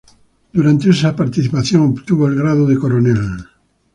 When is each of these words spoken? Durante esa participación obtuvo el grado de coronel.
Durante 0.51 0.89
esa 0.89 1.15
participación 1.15 1.83
obtuvo 1.91 2.25
el 2.25 2.33
grado 2.33 2.65
de 2.65 2.75
coronel. 2.79 3.45